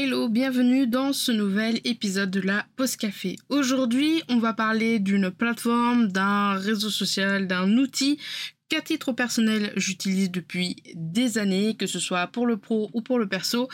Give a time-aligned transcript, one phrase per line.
[0.00, 3.34] Hello, bienvenue dans ce nouvel épisode de la Pause Café.
[3.48, 8.20] Aujourd'hui, on va parler d'une plateforme, d'un réseau social, d'un outil
[8.68, 13.18] qu'à titre personnel j'utilise depuis des années, que ce soit pour le pro ou pour
[13.18, 13.68] le perso.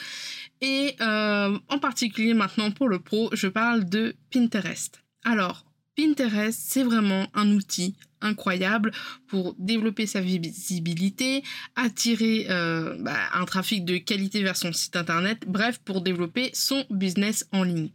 [0.63, 5.05] Et euh, en particulier maintenant pour le pro, je parle de Pinterest.
[5.25, 8.91] Alors, Pinterest, c'est vraiment un outil incroyable
[9.29, 11.45] pour développer sa visibilité,
[11.77, 16.85] attirer euh, bah, un trafic de qualité vers son site internet, bref, pour développer son
[16.91, 17.91] business en ligne.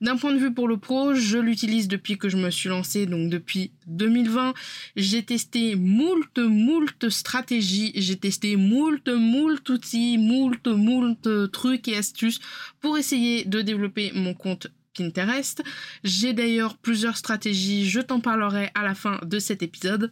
[0.00, 3.06] D'un point de vue pour le pro, je l'utilise depuis que je me suis lancée,
[3.06, 4.54] donc depuis 2020.
[4.96, 12.40] J'ai testé moult, moult stratégies, j'ai testé moult, moult outils, moult, moult trucs et astuces
[12.80, 15.62] pour essayer de développer mon compte Pinterest.
[16.04, 20.10] J'ai d'ailleurs plusieurs stratégies, je t'en parlerai à la fin de cet épisode.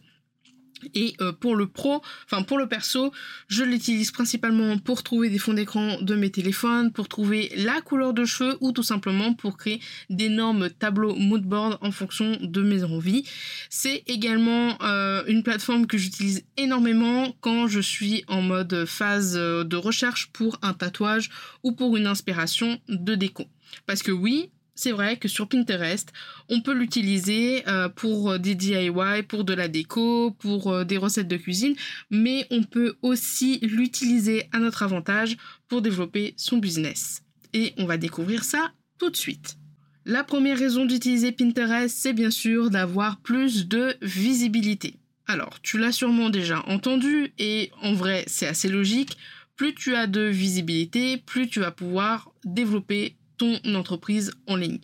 [0.93, 3.11] Et euh, pour le pro, enfin pour le perso,
[3.47, 8.13] je l'utilise principalement pour trouver des fonds d'écran de mes téléphones, pour trouver la couleur
[8.13, 13.25] de cheveux ou tout simplement pour créer d'énormes tableaux moodboard en fonction de mes envies.
[13.69, 19.63] C'est également euh, une plateforme que j'utilise énormément quand je suis en mode phase euh,
[19.63, 21.29] de recherche pour un tatouage
[21.63, 23.45] ou pour une inspiration de déco.
[23.85, 26.13] Parce que oui, c'est vrai que sur Pinterest,
[26.47, 30.95] on peut l'utiliser euh, pour euh, des DIY, pour de la déco, pour euh, des
[30.95, 31.75] recettes de cuisine,
[32.09, 35.35] mais on peut aussi l'utiliser à notre avantage
[35.67, 37.23] pour développer son business.
[37.51, 39.57] Et on va découvrir ça tout de suite.
[40.05, 44.95] La première raison d'utiliser Pinterest, c'est bien sûr d'avoir plus de visibilité.
[45.27, 49.17] Alors, tu l'as sûrement déjà entendu et en vrai, c'est assez logique.
[49.57, 54.79] Plus tu as de visibilité, plus tu vas pouvoir développer ton entreprise en ligne.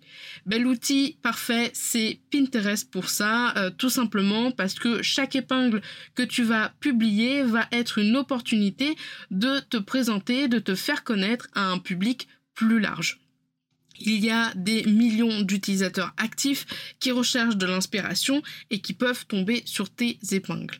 [0.47, 5.81] Ben, L'outil parfait, c'est Pinterest pour ça, euh, tout simplement parce que chaque épingle
[6.15, 8.95] que tu vas publier va être une opportunité
[9.29, 13.19] de te présenter, de te faire connaître à un public plus large.
[13.99, 16.65] Il y a des millions d'utilisateurs actifs
[16.99, 20.79] qui recherchent de l'inspiration et qui peuvent tomber sur tes épingles.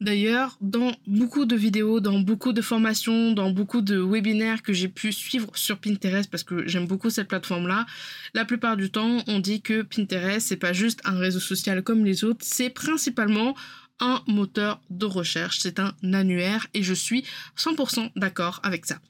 [0.00, 4.86] D'ailleurs, dans beaucoup de vidéos, dans beaucoup de formations, dans beaucoup de webinaires que j'ai
[4.86, 7.84] pu suivre sur Pinterest parce que j'aime beaucoup cette plateforme-là,
[8.32, 12.04] la plupart du temps, on dit que Pinterest, c'est pas juste un réseau social comme
[12.04, 13.56] les autres, c'est principalement
[13.98, 17.24] un moteur de recherche, c'est un annuaire et je suis
[17.56, 19.00] 100% d'accord avec ça.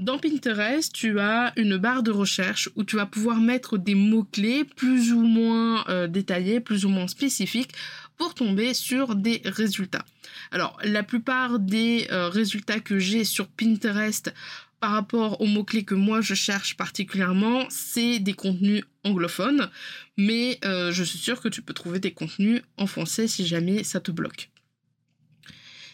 [0.00, 4.64] Dans Pinterest, tu as une barre de recherche où tu vas pouvoir mettre des mots-clés
[4.64, 7.72] plus ou moins euh, détaillés, plus ou moins spécifiques
[8.20, 10.04] pour tomber sur des résultats.
[10.50, 14.34] Alors, la plupart des euh, résultats que j'ai sur Pinterest
[14.78, 19.70] par rapport aux mots-clés que moi je cherche particulièrement, c'est des contenus anglophones,
[20.18, 23.84] mais euh, je suis sûre que tu peux trouver des contenus en français si jamais
[23.84, 24.50] ça te bloque.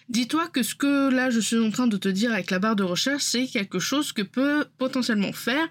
[0.08, 2.75] Dis-toi que ce que là je suis en train de te dire avec la barre
[2.75, 5.69] de recherche, c'est quelque chose que peut potentiellement faire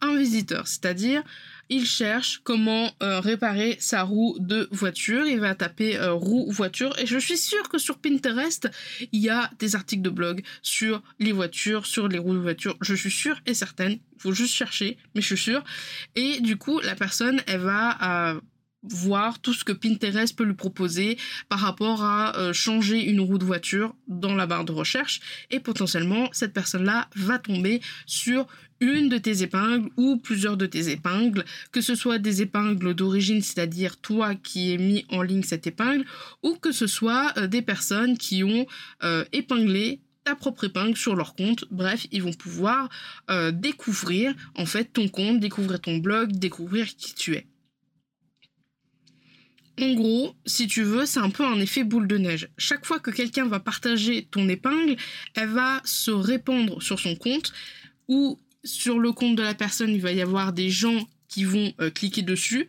[0.00, 1.22] un visiteur, c'est-à-dire
[1.68, 5.26] il cherche comment euh, réparer sa roue de voiture.
[5.26, 8.70] Il va taper euh, roue voiture et je suis sûre que sur Pinterest,
[9.12, 12.76] il y a des articles de blog sur les voitures, sur les roues de voiture.
[12.80, 13.98] Je suis sûre et certaine.
[14.16, 15.62] Il faut juste chercher, mais je suis sûre.
[16.16, 18.40] Et du coup, la personne, elle va euh,
[18.82, 23.38] voir tout ce que Pinterest peut lui proposer par rapport à euh, changer une roue
[23.38, 25.20] de voiture dans la barre de recherche
[25.50, 28.46] et potentiellement cette personne-là va tomber sur
[28.80, 33.42] une de tes épingles ou plusieurs de tes épingles, que ce soit des épingles d'origine,
[33.42, 36.04] c'est-à-dire toi qui ai mis en ligne cette épingle,
[36.44, 38.66] ou que ce soit euh, des personnes qui ont
[39.02, 41.64] euh, épinglé ta propre épingle sur leur compte.
[41.72, 42.90] Bref, ils vont pouvoir
[43.52, 47.46] découvrir en fait ton compte, découvrir ton blog, découvrir qui tu es.
[49.80, 52.48] En gros, si tu veux, c'est un peu un effet boule de neige.
[52.58, 54.96] Chaque fois que quelqu'un va partager ton épingle,
[55.34, 57.52] elle va se répandre sur son compte
[58.08, 61.72] ou sur le compte de la personne, il va y avoir des gens qui vont
[61.80, 62.68] euh, cliquer dessus,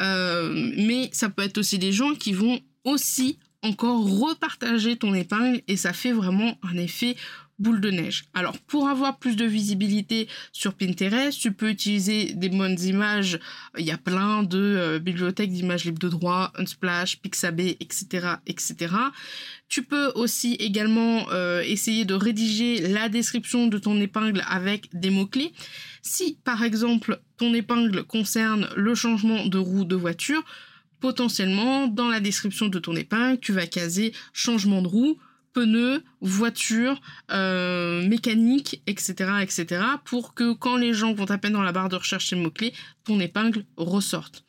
[0.00, 5.60] euh, mais ça peut être aussi des gens qui vont aussi encore repartager ton épingle
[5.66, 7.16] et ça fait vraiment un effet
[7.58, 8.24] boule de neige.
[8.34, 13.38] Alors pour avoir plus de visibilité sur Pinterest, tu peux utiliser des bonnes images.
[13.78, 18.94] Il y a plein de euh, bibliothèques d'images libres de droit, Unsplash, Pixabay, etc., etc.
[19.68, 25.10] Tu peux aussi également euh, essayer de rédiger la description de ton épingle avec des
[25.10, 25.52] mots-clés.
[26.02, 30.44] Si par exemple ton épingle concerne le changement de roue de voiture,
[31.00, 35.18] potentiellement dans la description de ton épingle, tu vas caser changement de roue
[35.56, 37.00] pneus, voitures,
[37.30, 41.96] euh, mécanique, etc., etc., pour que quand les gens vont taper dans la barre de
[41.96, 42.74] recherche ces mots-clés,
[43.04, 44.44] ton épingle ressorte.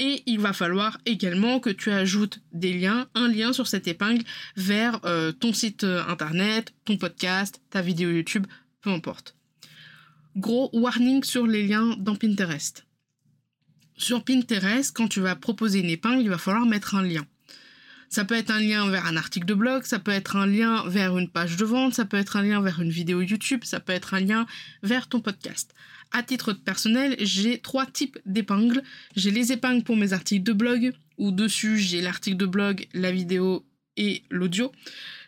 [0.00, 4.24] Et il va falloir également que tu ajoutes des liens, un lien sur cette épingle
[4.56, 8.48] vers euh, ton site euh, internet, ton podcast, ta vidéo YouTube,
[8.80, 9.36] peu importe.
[10.36, 12.86] Gros warning sur les liens dans Pinterest.
[13.96, 17.24] Sur Pinterest, quand tu vas proposer une épingle, il va falloir mettre un lien.
[18.08, 20.84] Ça peut être un lien vers un article de blog, ça peut être un lien
[20.86, 23.80] vers une page de vente, ça peut être un lien vers une vidéo YouTube, ça
[23.80, 24.46] peut être un lien
[24.82, 25.74] vers ton podcast.
[26.12, 28.82] À titre personnel, j'ai trois types d'épingles.
[29.16, 33.10] J'ai les épingles pour mes articles de blog, où dessus j'ai l'article de blog, la
[33.10, 33.66] vidéo
[33.96, 34.70] et l'audio.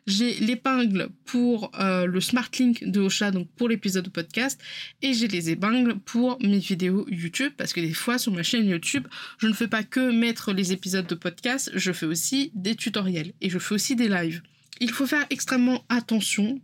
[0.07, 4.61] J'ai l'épingle pour euh, le Smart Link de Ocha, donc pour l'épisode de podcast,
[5.03, 8.69] et j'ai les épingles pour mes vidéos YouTube, parce que des fois sur ma chaîne
[8.69, 9.09] YouTube,
[9.39, 13.33] je ne fais pas que mettre les épisodes de podcast, je fais aussi des tutoriels
[13.41, 14.43] et je fais aussi des lives.
[14.81, 16.61] Il faut faire extrêmement attention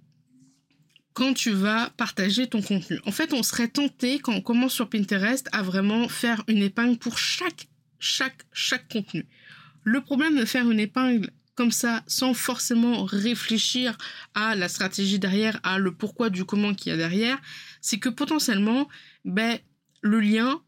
[1.12, 3.00] quand tu vas partager ton contenu.
[3.06, 6.96] En fait, on serait tenté quand on commence sur Pinterest à vraiment faire une épingle
[6.96, 7.68] pour chaque
[7.98, 9.26] chaque chaque contenu.
[9.84, 13.98] Le problème de faire une épingle comme ça, sans forcément réfléchir
[14.34, 17.38] à la stratégie derrière, à le pourquoi du comment qu'il y a derrière,
[17.80, 18.88] c'est que potentiellement,
[19.24, 19.58] ben,
[20.00, 20.62] le lien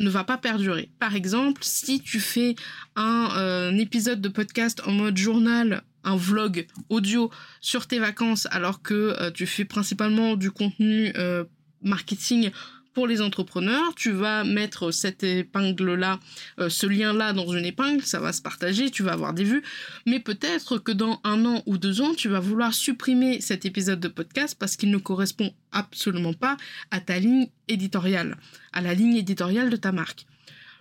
[0.00, 0.90] ne va pas perdurer.
[0.98, 2.54] Par exemple, si tu fais
[2.96, 8.82] un, euh, épisode de podcast en mode journal, un vlog audio sur tes vacances, alors
[8.82, 11.44] que euh, tu fais principalement du contenu euh,
[11.82, 12.50] marketing
[13.00, 16.20] pour les entrepreneurs, tu vas mettre cette épingle-là,
[16.58, 19.62] euh, ce lien-là dans une épingle, ça va se partager, tu vas avoir des vues,
[20.04, 24.00] mais peut-être que dans un an ou deux ans, tu vas vouloir supprimer cet épisode
[24.00, 26.58] de podcast parce qu'il ne correspond absolument pas
[26.90, 28.36] à ta ligne éditoriale,
[28.74, 30.26] à la ligne éditoriale de ta marque.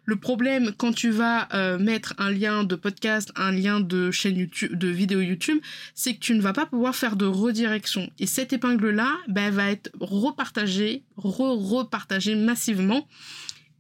[0.06, 4.38] Le problème quand tu vas euh, mettre un lien de podcast, un lien de chaîne
[4.38, 5.60] YouTube, de vidéo YouTube,
[5.94, 8.10] c'est que tu ne vas pas pouvoir faire de redirection.
[8.20, 13.08] Et cette épingle-là, ben, va être repartagée, re-repartagée massivement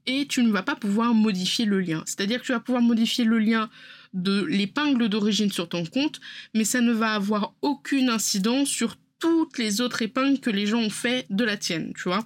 [0.06, 2.04] et tu ne vas pas pouvoir modifier le lien.
[2.06, 3.69] C'est-à-dire que tu vas pouvoir modifier le lien
[4.13, 6.19] de l'épingle d'origine sur ton compte,
[6.56, 10.80] mais ça ne va avoir aucune incidence sur toutes les autres épingles que les gens
[10.80, 12.25] ont fait de la tienne, tu vois.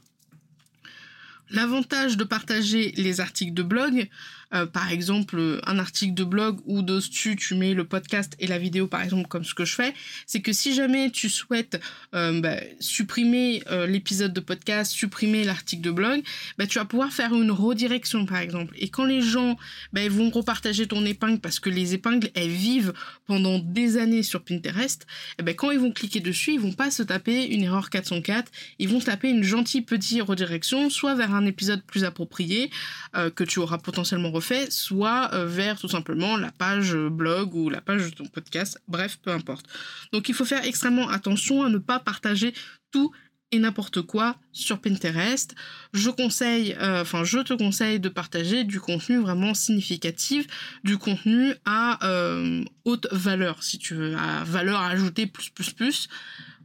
[1.53, 4.09] L'avantage de partager les articles de blog,
[4.53, 8.59] euh, par exemple un article de blog où dessus tu mets le podcast et la
[8.59, 9.93] vidéo par exemple comme ce que je fais,
[10.27, 11.81] c'est que si jamais tu souhaites
[12.13, 16.21] euh, bah, supprimer euh, l'épisode de podcast, supprimer l'article de blog,
[16.57, 18.75] bah, tu vas pouvoir faire une redirection par exemple.
[18.77, 19.57] Et quand les gens
[19.91, 22.93] bah, vont repartager ton épingle parce que les épingles elles vivent
[23.25, 25.05] pendant des années sur Pinterest, et
[25.39, 28.51] eh ben, quand ils vont cliquer dessus, ils vont pas se taper une erreur 404,
[28.77, 32.69] ils vont taper une gentille petite redirection, soit vers un épisode plus approprié
[33.35, 37.69] que tu auras potentiellement refait soit euh, vers tout simplement la page euh, blog ou
[37.69, 39.65] la page de ton podcast, bref, peu importe.
[40.11, 42.53] Donc il faut faire extrêmement attention à ne pas partager
[42.91, 43.11] tout
[43.51, 45.55] et n'importe quoi sur Pinterest.
[45.93, 50.47] Je conseille, euh, enfin je te conseille de partager du contenu vraiment significatif,
[50.83, 51.99] du contenu à
[52.85, 56.09] haute valeur, si tu veux, à valeur ajoutée plus plus plus,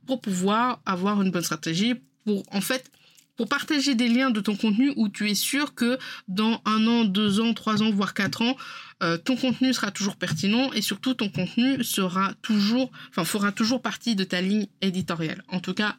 [0.07, 1.95] pour pouvoir avoir une bonne stratégie,
[2.25, 2.91] pour en fait
[3.38, 7.04] pour partager des liens de ton contenu où tu es sûr que dans un an,
[7.04, 8.57] deux ans, trois ans, voire quatre ans,
[9.02, 13.80] euh, ton contenu sera toujours pertinent et surtout ton contenu sera toujours, enfin, fera toujours
[13.80, 15.45] partie de ta ligne éditoriale.
[15.49, 15.97] En tout cas,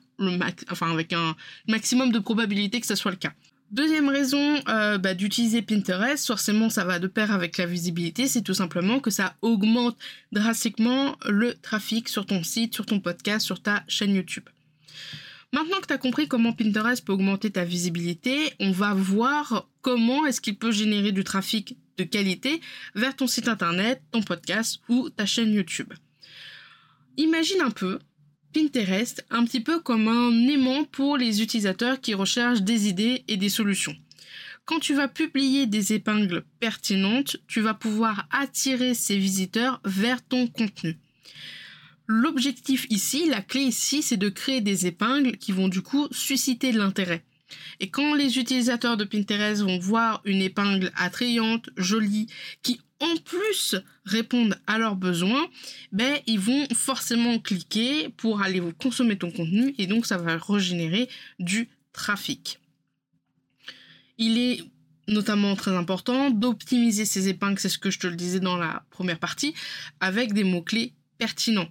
[0.69, 1.35] enfin, avec un
[1.67, 3.31] maximum de probabilité que ce soit le cas.
[3.71, 8.41] Deuxième raison euh, bah, d'utiliser Pinterest, forcément ça va de pair avec la visibilité, c'est
[8.41, 9.95] tout simplement que ça augmente
[10.33, 14.49] drastiquement le trafic sur ton site, sur ton podcast, sur ta chaîne YouTube.
[15.51, 20.25] Maintenant que tu as compris comment Pinterest peut augmenter ta visibilité, on va voir comment
[20.27, 22.61] est-ce qu'il peut générer du trafic de qualité
[22.93, 25.91] vers ton site internet, ton podcast ou ta chaîne YouTube.
[27.17, 27.99] Imagine un peu
[28.53, 33.37] Pinterest un petit peu comme un aimant pour les utilisateurs qui recherchent des idées et
[33.37, 33.95] des solutions.
[34.65, 40.45] quand tu vas publier des épingles pertinentes, tu vas pouvoir attirer ces visiteurs vers ton
[40.45, 40.99] contenu.
[42.11, 46.71] L'objectif ici, la clé ici, c'est de créer des épingles qui vont du coup susciter
[46.71, 47.23] de l'intérêt.
[47.79, 52.25] Et quand les utilisateurs de Pinterest vont voir une épingle attrayante, jolie,
[52.63, 53.75] qui en plus
[54.05, 55.47] répondent à leurs besoins,
[55.91, 60.35] ben ils vont forcément cliquer pour aller vous consommer ton contenu et donc ça va
[60.35, 62.59] régénérer du trafic.
[64.17, 64.63] Il est
[65.07, 68.83] notamment très important d'optimiser ces épingles, c'est ce que je te le disais dans la
[68.89, 69.53] première partie,
[69.99, 71.69] avec des mots-clés pertinents.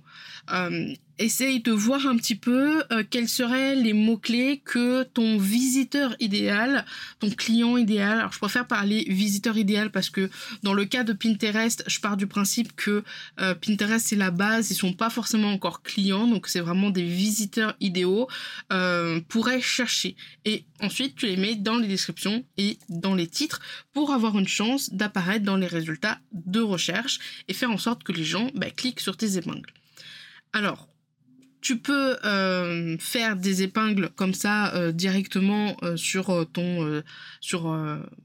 [0.53, 6.15] Euh, essaye de voir un petit peu euh, quels seraient les mots-clés que ton visiteur
[6.21, 6.85] idéal,
[7.19, 10.31] ton client idéal, alors je préfère parler visiteur idéal parce que
[10.63, 13.03] dans le cas de Pinterest, je pars du principe que
[13.41, 17.05] euh, Pinterest c'est la base, ils sont pas forcément encore clients, donc c'est vraiment des
[17.05, 18.29] visiteurs idéaux,
[18.73, 20.17] euh, pourraient chercher.
[20.45, 23.61] Et ensuite tu les mets dans les descriptions et dans les titres
[23.93, 28.13] pour avoir une chance d'apparaître dans les résultats de recherche et faire en sorte que
[28.13, 29.73] les gens bah, cliquent sur tes épingles.
[30.53, 30.89] Alors,
[31.61, 37.03] tu peux euh, faire des épingles comme ça euh, directement euh, sur ton
[37.41, 37.77] sur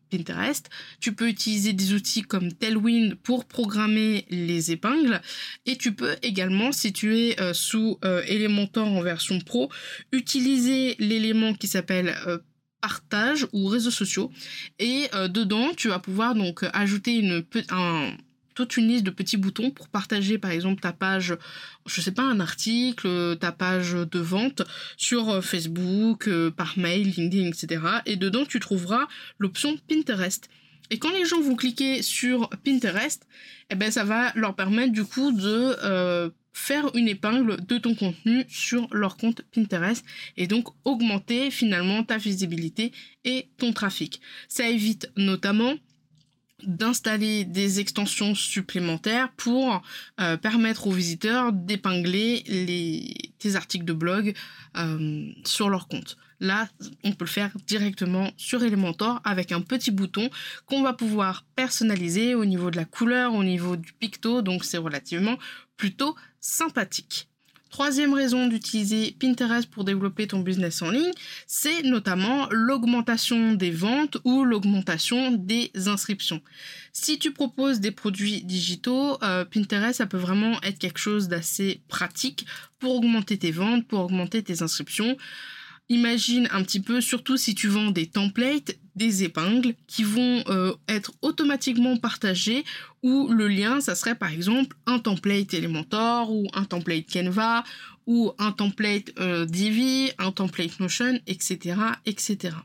[0.09, 0.69] Pinterest.
[0.99, 5.21] Tu peux utiliser des outils comme Tailwind pour programmer les épingles
[5.65, 9.71] et tu peux également si tu es sous Elementor en version pro
[10.11, 12.15] utiliser l'élément qui s'appelle
[12.81, 14.31] partage ou réseaux sociaux
[14.79, 18.13] et dedans tu vas pouvoir donc ajouter une un
[18.53, 21.35] toute une liste de petits boutons pour partager par exemple ta page,
[21.85, 24.63] je sais pas, un article, ta page de vente
[24.97, 27.81] sur euh, Facebook, euh, par mail, LinkedIn, etc.
[28.05, 29.07] Et dedans tu trouveras
[29.39, 30.49] l'option Pinterest.
[30.89, 33.25] Et quand les gens vont cliquer sur Pinterest,
[33.69, 37.95] eh ben ça va leur permettre du coup de euh, faire une épingle de ton
[37.95, 40.05] contenu sur leur compte Pinterest
[40.37, 42.91] et donc augmenter finalement ta visibilité
[43.25, 44.21] et ton trafic.
[44.47, 45.73] Ça évite notamment
[46.67, 49.81] d'installer des extensions supplémentaires pour
[50.19, 54.33] euh, permettre aux visiteurs d'épingler les, tes articles de blog
[54.77, 56.17] euh, sur leur compte.
[56.39, 56.67] Là,
[57.03, 60.29] on peut le faire directement sur Elementor avec un petit bouton
[60.65, 64.77] qu'on va pouvoir personnaliser au niveau de la couleur, au niveau du picto, donc c'est
[64.77, 65.37] relativement
[65.77, 67.29] plutôt sympathique.
[67.73, 71.11] Troisième raison d'utiliser Pinterest pour développer ton business en ligne,
[71.47, 76.43] c'est notamment l'augmentation des ventes ou l'augmentation des inscriptions.
[76.91, 81.81] Si tu proposes des produits digitaux, euh, Pinterest, ça peut vraiment être quelque chose d'assez
[81.87, 82.45] pratique
[82.77, 85.17] pour augmenter tes ventes, pour augmenter tes inscriptions.
[85.89, 90.73] Imagine un petit peu, surtout si tu vends des templates, des épingles qui vont euh,
[90.87, 92.63] être automatiquement partagés
[93.01, 97.63] ou le lien, ça serait par exemple un template Elementor ou un template Canva
[98.05, 102.55] ou un template euh, Divi, un template Notion, etc., etc.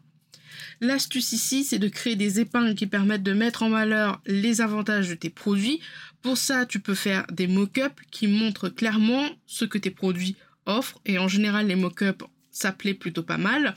[0.80, 5.08] L'astuce ici, c'est de créer des épingles qui permettent de mettre en valeur les avantages
[5.08, 5.80] de tes produits.
[6.23, 11.00] Pour ça, tu peux faire des mock-ups qui montrent clairement ce que tes produits offrent.
[11.04, 12.25] Et en général, les mock-ups
[12.58, 13.75] ça plutôt pas mal.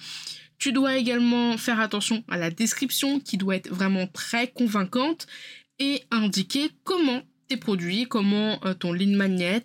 [0.61, 5.25] Tu dois également faire attention à la description qui doit être vraiment très convaincante
[5.79, 9.63] et indiquer comment tes produits, comment euh, ton lead magnet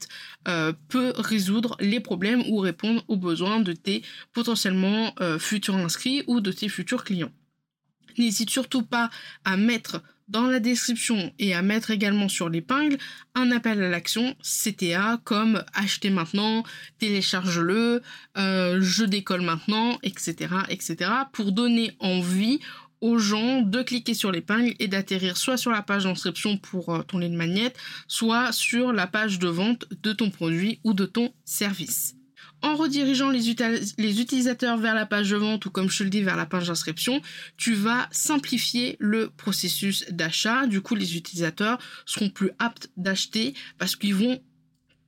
[0.48, 4.00] euh, peut résoudre les problèmes ou répondre aux besoins de tes
[4.32, 7.32] potentiellement euh, futurs inscrits ou de tes futurs clients.
[8.16, 9.10] N'hésite surtout pas
[9.44, 12.98] à mettre dans la description et à mettre également sur l'épingle
[13.34, 16.64] un appel à l'action CTA comme acheter maintenant,
[16.98, 18.02] télécharge-le,
[18.36, 20.34] euh, je décolle maintenant, etc.,
[20.68, 21.10] etc.
[21.32, 22.60] pour donner envie
[23.00, 27.02] aux gens de cliquer sur l'épingle et d'atterrir soit sur la page d'inscription pour euh,
[27.02, 27.72] ton lead magnet,
[28.08, 32.15] soit sur la page de vente de ton produit ou de ton service
[32.62, 36.22] en redirigeant les, utilisateurs vers la page de vente ou comme je te le dis
[36.22, 37.20] vers la page d'inscription,
[37.56, 40.66] tu vas simplifier le processus d'achat.
[40.66, 44.40] Du coup, les utilisateurs seront plus aptes d'acheter parce qu'ils vont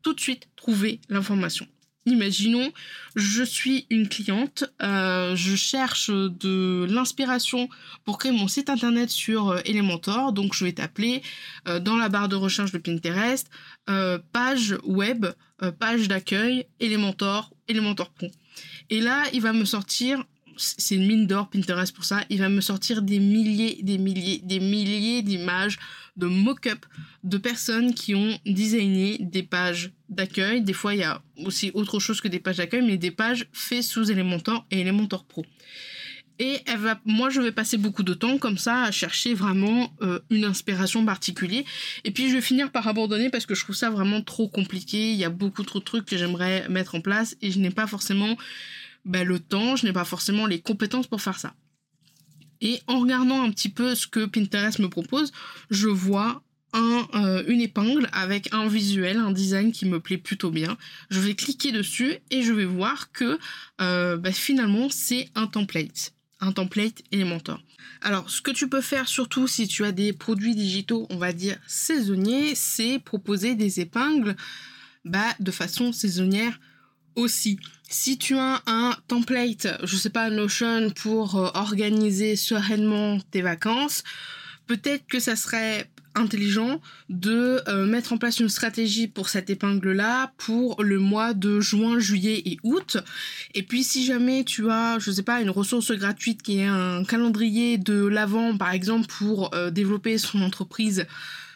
[0.02, 1.67] tout de suite trouver l'information.
[2.09, 2.73] Imaginons,
[3.17, 7.69] je suis une cliente, euh, je cherche de l'inspiration
[8.05, 11.23] pour créer mon site internet sur euh, Elementor, donc je vais t'appeler
[11.67, 13.50] euh, dans la barre de recherche de Pinterest,
[14.33, 15.27] page web,
[15.79, 18.11] page d'accueil, Elementor, Elementor.
[18.91, 20.25] Et là, il va me sortir
[20.59, 22.25] c'est une mine d'or Pinterest pour ça.
[22.31, 25.79] Il va me sortir des milliers, des milliers, des milliers d'images,
[26.17, 26.85] de mock-up
[27.25, 30.62] de personnes qui ont designé des pages d'accueil.
[30.62, 33.49] Des fois, il y a aussi autre chose que des pages d'accueil, mais des pages
[33.53, 35.45] faites sous Elementor et Elementor Pro.
[36.41, 36.61] Et
[37.05, 41.05] moi, je vais passer beaucoup de temps comme ça à chercher vraiment euh, une inspiration
[41.05, 41.65] particulière.
[42.05, 45.11] Et puis, je vais finir par abandonner parce que je trouve ça vraiment trop compliqué.
[45.11, 47.71] Il y a beaucoup trop de trucs que j'aimerais mettre en place et je n'ai
[47.71, 48.37] pas forcément
[49.05, 51.55] bah, le temps, je n'ai pas forcément les compétences pour faire ça.
[52.61, 55.33] Et en regardant un petit peu ce que Pinterest me propose,
[55.71, 60.76] je vois un, une épingle avec un visuel, un design qui me plaît plutôt bien.
[61.09, 63.38] Je vais cliquer dessus et je vais voir que
[63.78, 67.61] bah, finalement c'est un template un template Elementor.
[68.00, 71.33] Alors, ce que tu peux faire surtout si tu as des produits digitaux, on va
[71.33, 74.37] dire saisonniers, c'est proposer des épingles
[75.05, 76.61] bah, de façon saisonnière
[77.19, 77.59] aussi.
[77.91, 84.05] Si tu as un template, je sais pas, Notion pour euh, organiser sereinement tes vacances,
[84.67, 90.33] peut-être que ça serait intelligent de euh, mettre en place une stratégie pour cette épingle-là
[90.37, 92.99] pour le mois de juin, juillet et août.
[93.55, 97.05] Et puis si jamais tu as, je sais pas, une ressource gratuite qui est un
[97.05, 101.07] calendrier de l'avant, par exemple, pour euh, développer son entreprise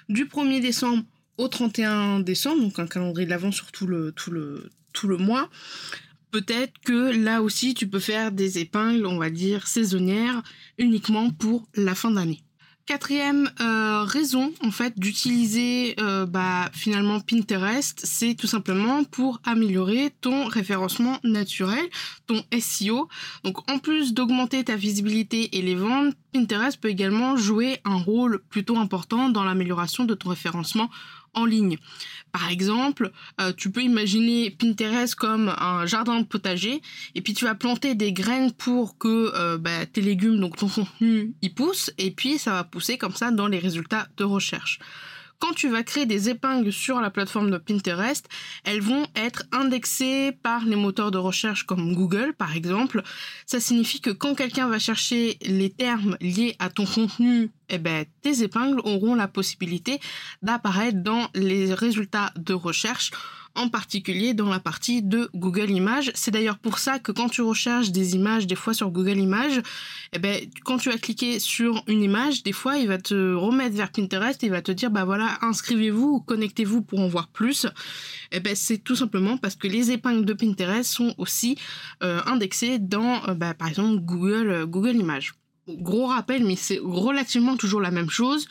[0.09, 1.05] du 1er décembre
[1.39, 5.17] au 31 décembre, donc un calendrier de l'avant sur tout le, tout le, tout le
[5.17, 5.49] mois,
[6.31, 10.43] peut-être que là aussi tu peux faire des épingles, on va dire, saisonnières
[10.79, 12.43] uniquement pour la fin d'année.
[12.85, 20.13] Quatrième euh, raison en fait d'utiliser euh, bah, finalement Pinterest, c'est tout simplement pour améliorer
[20.21, 21.85] ton référencement naturel,
[22.27, 23.09] ton SEO.
[23.45, 28.43] Donc en plus d'augmenter ta visibilité et les ventes, Pinterest peut également jouer un rôle
[28.49, 30.91] plutôt important dans l'amélioration de ton référencement
[31.35, 31.79] en ligne.
[32.33, 33.11] Par exemple,
[33.41, 36.81] euh, tu peux imaginer Pinterest comme un jardin de potager
[37.15, 40.69] et puis tu vas planter des graines pour que euh, bah, tes légumes, donc ton
[40.69, 44.79] contenu, y poussent et puis ça va pousser comme ça dans les résultats de recherche
[45.43, 48.29] quand tu vas créer des épingles sur la plateforme de Pinterest,
[48.63, 53.03] elles vont être indexées par les moteurs de recherche comme Google par exemple.
[53.45, 58.05] Ça signifie que quand quelqu'un va chercher les termes liés à ton contenu, eh ben,
[58.23, 59.99] tes épingles auront la possibilité
[60.43, 63.11] d'apparaître dans les résultats de recherche
[63.55, 66.11] en particulier dans la partie de Google Images.
[66.15, 69.61] C'est d'ailleurs pour ça que quand tu recherches des images, des fois sur Google Images,
[70.13, 73.77] eh ben, quand tu vas cliquer sur une image, des fois, il va te remettre
[73.77, 77.29] vers Pinterest et il va te dire, bah voilà, inscrivez-vous ou connectez-vous pour en voir
[77.29, 77.67] plus.
[78.31, 81.59] Eh ben, c'est tout simplement parce que les épingles de Pinterest sont aussi
[82.03, 85.35] euh, indexées dans, euh, bah, par exemple, Google, euh, Google Images.
[85.69, 88.49] Gros rappel, mais c'est relativement toujours la même chose.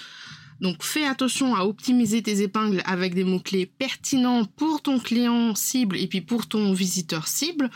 [0.62, 5.98] Donc fais attention à optimiser tes épingles avec des mots-clés pertinents pour ton client cible
[5.98, 7.72] et puis pour ton visiteur cible.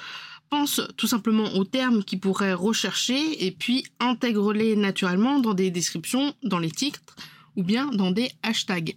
[0.52, 6.34] Pense tout simplement aux termes qui pourraient rechercher et puis intègre-les naturellement dans des descriptions,
[6.44, 7.02] dans les titres
[7.56, 8.96] ou bien dans des hashtags.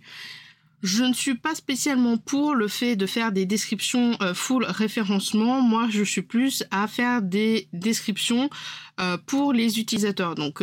[0.82, 5.60] Je ne suis pas spécialement pour le fait de faire des descriptions euh, full référencement.
[5.60, 8.48] Moi, je suis plus à faire des descriptions
[9.00, 10.36] euh, pour les utilisateurs.
[10.36, 10.62] Donc,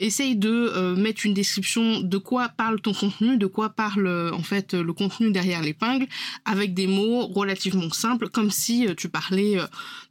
[0.00, 4.32] essaye de euh, mettre une description de quoi parle ton contenu, de quoi parle euh,
[4.32, 6.06] en fait le contenu derrière l'épingle,
[6.44, 9.58] avec des mots relativement simples, comme si euh, tu parlais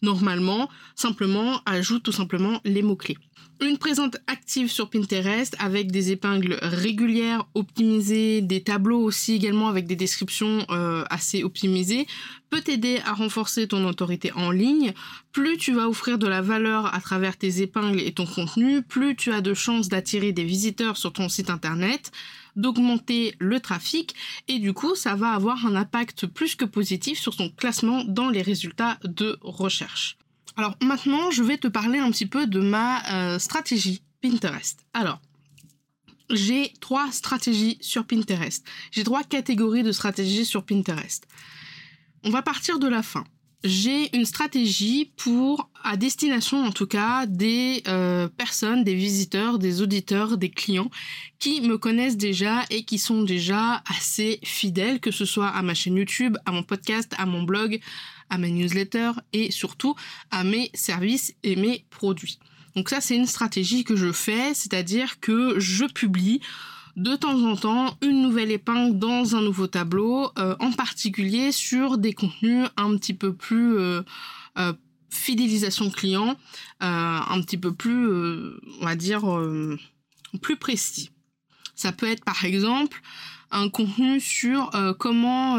[0.02, 0.70] normalement.
[0.96, 3.18] Simplement, ajoute tout simplement les mots-clés.
[3.62, 9.86] Une présente active sur Pinterest avec des épingles régulières, optimisées, des tableaux aussi également avec
[9.86, 12.08] des descriptions euh, assez optimisées
[12.50, 14.94] peut t'aider à renforcer ton autorité en ligne.
[15.34, 19.18] Plus tu vas offrir de la valeur à travers tes épingles et ton contenu, plus
[19.18, 22.12] tu as de chances d'attirer des visiteurs sur ton site internet
[22.56, 24.16] d'augmenter le trafic
[24.48, 28.30] et du coup ça va avoir un impact plus que positif sur ton classement dans
[28.30, 30.19] les résultats de recherche.
[30.60, 34.86] Alors maintenant, je vais te parler un petit peu de ma euh, stratégie Pinterest.
[34.94, 35.22] Alors,
[36.30, 38.66] j'ai trois stratégies sur Pinterest.
[38.92, 41.26] J'ai trois catégories de stratégies sur Pinterest.
[42.26, 43.24] On va partir de la fin.
[43.64, 49.82] J'ai une stratégie pour, à destination en tout cas, des euh, personnes, des visiteurs, des
[49.82, 50.92] auditeurs, des clients
[51.40, 55.74] qui me connaissent déjà et qui sont déjà assez fidèles, que ce soit à ma
[55.74, 57.80] chaîne YouTube, à mon podcast, à mon blog,
[58.30, 59.96] à mes newsletters et surtout
[60.32, 62.40] à mes services et mes produits.
[62.76, 66.42] Donc ça, c'est une stratégie que je fais, c'est-à-dire que je publie
[66.96, 71.98] de temps en temps une nouvelle épingle dans un nouveau tableau, euh, en particulier sur
[71.98, 74.02] des contenus un petit peu plus euh,
[74.58, 74.74] euh,
[75.10, 76.38] fidélisation client,
[76.82, 79.24] un petit peu plus, on va dire,
[80.42, 81.10] plus précis.
[81.74, 83.02] Ça peut être par exemple
[83.50, 85.58] un contenu sur comment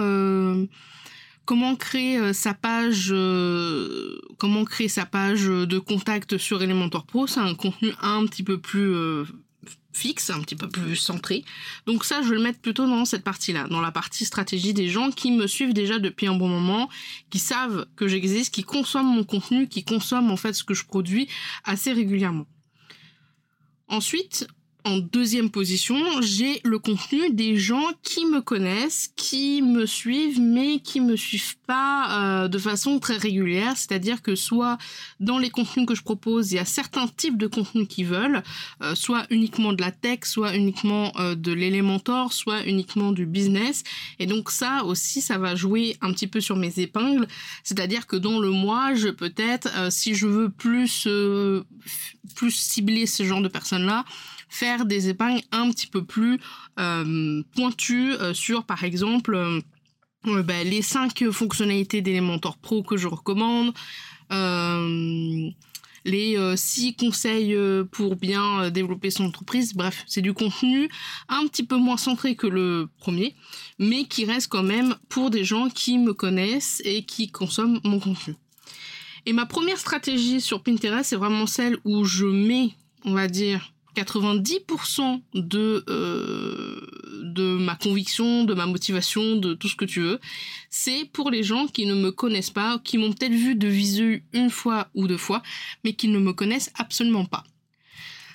[1.51, 7.27] comment créer euh, sa page euh, comment créer sa page de contact sur Elementor Pro?
[7.27, 9.25] C'est un contenu un petit peu plus euh,
[9.93, 11.45] fixe, un petit peu plus centré.
[11.87, 14.89] Donc ça, je vais le mettre plutôt dans cette partie-là, dans la partie stratégie des
[14.89, 16.89] gens qui me suivent déjà depuis un bon moment,
[17.31, 20.85] qui savent que j'existe, qui consomment mon contenu, qui consomment en fait ce que je
[20.85, 21.27] produis
[21.65, 22.47] assez régulièrement.
[23.89, 24.47] Ensuite,
[24.85, 30.81] en deuxième position, j'ai le contenu des gens qui me connaissent, qui me suivent, mais
[30.81, 33.77] qui me suivent pas euh, de façon très régulière.
[33.77, 34.79] C'est-à-dire que soit
[35.19, 38.43] dans les contenus que je propose, il y a certains types de contenus qu'ils veulent,
[38.83, 43.83] euh, soit uniquement de la tech, soit uniquement euh, de l'élémentor, soit uniquement du business.
[44.19, 47.27] Et donc ça aussi, ça va jouer un petit peu sur mes épingles.
[47.64, 51.07] C'est-à-dire que dans le mois, je peut-être, si je veux plus
[52.35, 54.05] plus cibler ce genre de personnes-là,
[54.51, 56.39] faire des épingles un petit peu plus
[56.79, 63.09] euh, pointues euh, sur, par exemple, euh, bah, les cinq fonctionnalités d'Elementor Pro que je
[63.09, 63.73] recommande,
[66.05, 67.57] les six conseils
[67.91, 69.75] pour bien développer son entreprise.
[69.75, 70.89] Bref, c'est du contenu
[71.29, 73.35] un petit peu moins centré que le premier,
[73.79, 77.99] mais qui reste quand même pour des gens qui me connaissent et qui consomment mon
[77.99, 78.35] contenu.
[79.27, 82.71] Et ma première stratégie sur Pinterest, c'est vraiment celle où je mets,
[83.05, 86.81] on va dire, 90% de, euh,
[87.23, 90.21] de ma conviction, de ma motivation, de tout ce que tu veux,
[90.71, 94.25] c'est pour les gens qui ne me connaissent pas, qui m'ont peut-être vu de visu
[94.33, 95.43] une fois ou deux fois,
[95.85, 97.45] mais qui ne me connaissent absolument pas.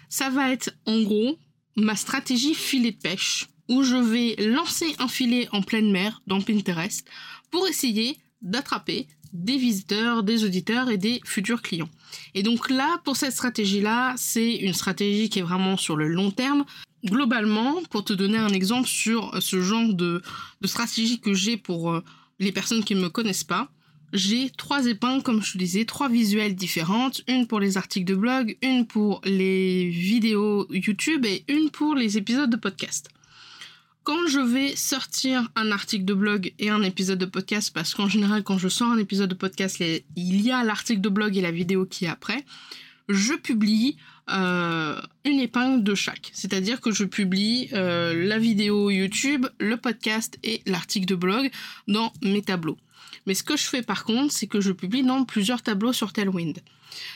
[0.09, 1.37] Ça va être en gros
[1.75, 6.41] ma stratégie filet de pêche, où je vais lancer un filet en pleine mer dans
[6.41, 7.05] Pinterest
[7.51, 9.07] pour essayer d'attraper
[9.43, 11.89] des visiteurs, des auditeurs et des futurs clients.
[12.33, 16.31] Et donc là, pour cette stratégie-là, c'est une stratégie qui est vraiment sur le long
[16.31, 16.65] terme.
[17.05, 20.21] Globalement, pour te donner un exemple sur ce genre de,
[20.63, 22.03] stratégie que j'ai pour euh,
[22.39, 23.69] les personnes qui ne me connaissent pas,
[24.13, 28.15] j'ai trois épingles, comme je te disais, trois visuels différentes, une pour les articles de
[28.15, 33.09] blog, une pour les vidéos YouTube et une pour les épisodes de podcast
[34.05, 38.07] quand je vais sortir un article de blog et un épisode de podcast, parce qu'en
[38.07, 41.41] général, quand je sors un épisode de podcast, il y a l'article de blog et
[41.41, 42.45] la vidéo qui est après,
[43.09, 43.97] je publie
[44.29, 46.29] euh, une épingle de chaque.
[46.33, 51.49] C'est-à-dire que je publie euh, la vidéo YouTube, le podcast et l'article de blog
[51.87, 52.77] dans mes tableaux.
[53.25, 56.13] Mais ce que je fais par contre, c'est que je publie dans plusieurs tableaux sur
[56.13, 56.59] Tailwind.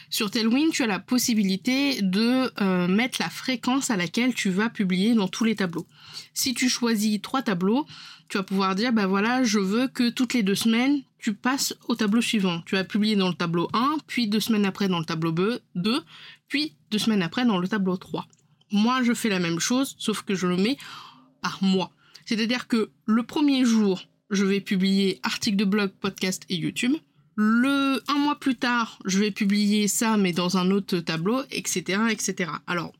[0.09, 4.69] Sur Tailwind, tu as la possibilité de euh, mettre la fréquence à laquelle tu vas
[4.69, 5.87] publier dans tous les tableaux.
[6.33, 7.85] Si tu choisis trois tableaux,
[8.27, 11.73] tu vas pouvoir dire, bah voilà, je veux que toutes les deux semaines, tu passes
[11.87, 12.61] au tableau suivant.
[12.65, 16.03] Tu vas publier dans le tableau 1, puis deux semaines après dans le tableau 2,
[16.47, 18.27] puis deux semaines après dans le tableau 3.
[18.71, 20.77] Moi, je fais la même chose, sauf que je le mets
[21.41, 21.91] par mois.
[22.25, 26.93] C'est-à-dire que le premier jour, je vais publier article de blog, podcast et YouTube.
[27.35, 31.99] Le un mois plus tard, je vais publier ça, mais dans un autre tableau, etc.,
[32.11, 32.51] etc.
[32.67, 32.93] Alors,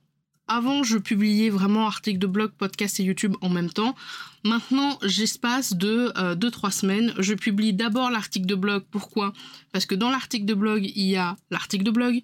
[0.47, 3.95] avant, je publiais vraiment articles de blog, podcast et YouTube en même temps.
[4.43, 7.13] Maintenant, j'espace de 2-3 euh, semaines.
[7.19, 8.83] Je publie d'abord l'article de blog.
[8.89, 9.33] Pourquoi?
[9.71, 12.21] Parce que dans l'article de blog, il y a l'article de blog,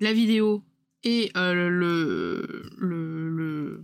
[0.00, 0.62] la vidéo
[1.04, 3.82] et euh, le, le,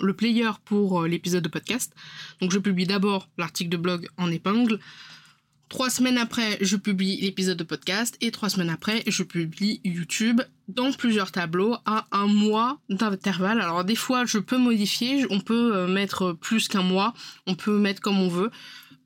[0.00, 1.92] le, player pour euh, l'épisode de podcast.
[2.40, 4.78] Donc je publie d'abord l'article de blog en épingle.
[5.68, 10.40] Trois semaines après, je publie l'épisode de podcast et trois semaines après, je publie YouTube
[10.66, 13.60] dans plusieurs tableaux à un mois d'intervalle.
[13.60, 17.12] Alors des fois, je peux modifier, on peut euh, mettre plus qu'un mois,
[17.46, 18.50] on peut mettre comme on veut,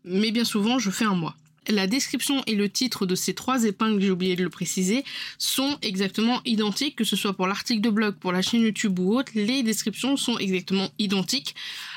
[0.05, 1.35] mais bien souvent, je fais un mois.
[1.68, 5.05] La description et le titre de ces trois épingles, j'ai oublié de le préciser,
[5.38, 9.16] sont exactement identiques, que ce soit pour l'article de blog, pour la chaîne YouTube ou
[9.16, 11.55] autre, les descriptions sont exactement identiques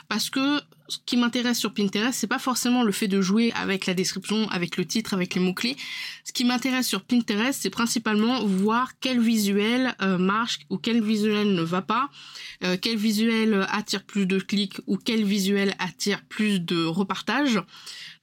[0.08, 3.88] parce que ce qui m'intéresse sur Pinterest, c'est pas forcément le fait de jouer avec
[3.88, 5.75] la description, avec le titre, avec les mots-clés.
[6.23, 11.56] Ce qui m'intéresse sur Pinterest, c'est principalement voir quel visuel euh, marche ou quel visuel
[11.56, 12.12] ne va pas,
[12.63, 17.60] euh, quel visuel attire plus de clics ou quel visuel attire plus de repartages.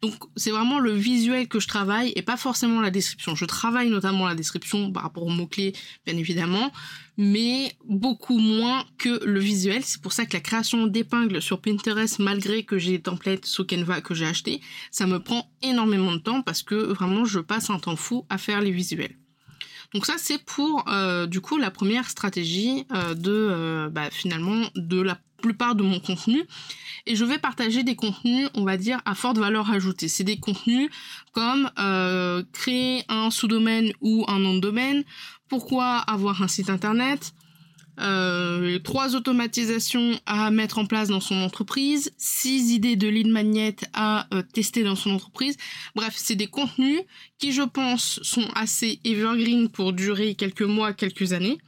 [0.02, 3.36] Donc c'est vraiment le visuel que je travaille et pas forcément la description.
[3.36, 6.72] Je travaille notamment la description par rapport aux mots-clés, bien évidemment,
[7.16, 9.84] mais beaucoup moins que le visuel.
[9.84, 13.64] C'est pour ça que la création d'épingles sur Pinterest, malgré que j'ai des templates sous
[13.64, 14.60] Canva que j'ai acheté,
[14.90, 18.38] ça me prend énormément de temps parce que vraiment je passe un temps fou à
[18.38, 19.16] faire les visuels.
[19.94, 24.66] Donc ça c'est pour euh, du coup la première stratégie euh, de euh, bah, finalement
[24.74, 26.46] de la plupart de mon contenu
[27.06, 30.08] et je vais partager des contenus, on va dire, à forte valeur ajoutée.
[30.08, 30.88] C'est des contenus
[31.32, 35.04] comme euh, créer un sous-domaine ou un nom de domaine,
[35.48, 37.34] pourquoi avoir un site internet,
[38.00, 43.76] euh, trois automatisations à mettre en place dans son entreprise, six idées de lead magnet
[43.92, 45.56] à euh, tester dans son entreprise.
[45.94, 47.00] Bref, c'est des contenus
[47.38, 51.58] qui, je pense, sont assez evergreen pour durer quelques mois, quelques années.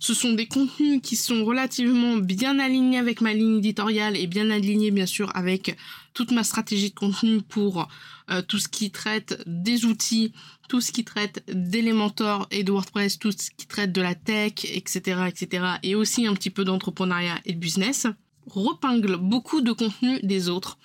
[0.00, 4.50] Ce sont des contenus qui sont relativement bien alignés avec ma ligne éditoriale et bien
[4.50, 5.76] alignés, bien sûr, avec
[6.14, 7.88] toute ma stratégie de contenu pour
[8.30, 10.32] euh, tout ce qui traite des outils,
[10.72, 14.54] tout ce qui traite d'Elementor et de WordPress, tout ce qui traite de la tech,
[14.64, 18.06] etc., etc., et aussi un petit peu d'entrepreneuriat et de business,
[18.46, 20.78] repingle beaucoup de contenu des autres.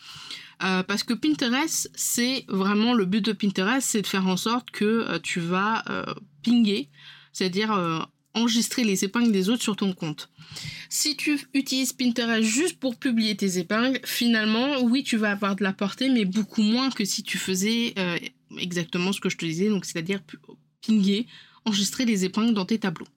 [0.61, 4.71] Euh, parce que Pinterest, c'est vraiment le but de Pinterest, c'est de faire en sorte
[4.71, 6.03] que euh, tu vas euh,
[6.43, 6.89] pinguer,
[7.31, 7.71] c'est-à-dire
[8.33, 10.29] enregistrer les épingles des autres sur ton compte.
[10.89, 15.63] Si tu utilises Pinterest juste pour publier tes épingles, finalement, oui, tu vas avoir de
[15.63, 17.93] la portée, mais beaucoup moins que si tu faisais
[18.57, 20.21] exactement ce que je te disais, donc c'est-à-dire
[20.85, 21.27] pinguer,
[21.65, 23.07] enregistrer les épingles dans tes tableaux.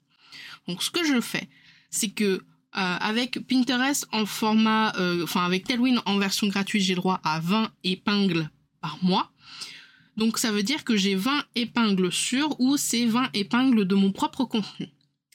[0.69, 1.49] Donc ce que je fais,
[1.91, 2.41] c'est que euh,
[2.73, 7.71] avec Pinterest en format, euh, enfin avec Tailwind en version gratuite, j'ai droit à 20
[7.83, 8.49] épingles
[8.81, 9.33] par mois.
[10.17, 14.13] Donc ça veut dire que j'ai 20 épingles sur ou c'est 20 épingles de mon
[14.13, 14.89] propre contenu.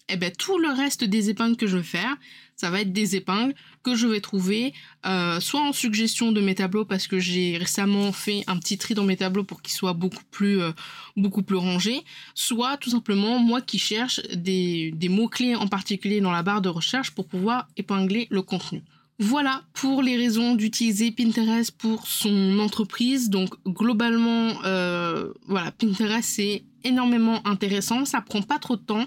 [0.08, 2.16] Eh bien tout le reste des épingles que je vais faire,
[2.56, 4.74] ça va être des épingles que je vais trouver
[5.06, 8.94] euh, soit en suggestion de mes tableaux parce que j'ai récemment fait un petit tri
[8.94, 10.72] dans mes tableaux pour qu'ils soient beaucoup plus euh,
[11.18, 12.04] beaucoup plus rangés,
[12.36, 16.70] soit tout simplement moi qui cherche des, des mots-clés en particulier dans la barre de
[16.70, 18.84] recherche pour pouvoir épingler le contenu.
[19.18, 23.30] Voilà pour les raisons d'utiliser Pinterest pour son entreprise.
[23.30, 28.04] Donc globalement, euh, voilà, Pinterest c'est énormément intéressant.
[28.04, 29.06] Ça prend pas trop de temps.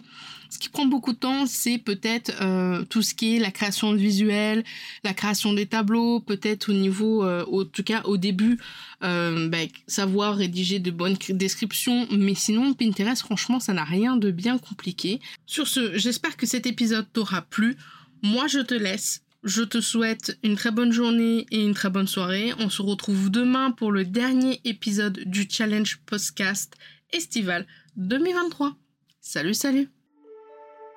[0.51, 3.93] Ce qui prend beaucoup de temps, c'est peut-être euh, tout ce qui est la création
[3.93, 4.65] de visuels,
[5.05, 8.59] la création des tableaux, peut-être au niveau, euh, en tout cas au début,
[9.05, 12.07] euh, bah, savoir rédiger de bonnes descriptions.
[12.11, 15.21] Mais sinon, Pinterest, franchement, ça n'a rien de bien compliqué.
[15.47, 17.77] Sur ce, j'espère que cet épisode t'aura plu.
[18.23, 19.23] Moi, je te laisse.
[19.45, 22.53] Je te souhaite une très bonne journée et une très bonne soirée.
[22.59, 26.75] On se retrouve demain pour le dernier épisode du Challenge Podcast
[27.13, 28.77] estival 2023.
[29.21, 29.98] Salut, salut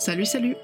[0.00, 0.56] Salut, salut